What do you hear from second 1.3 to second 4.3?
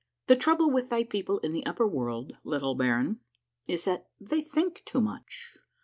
in the upper world, little baron, is that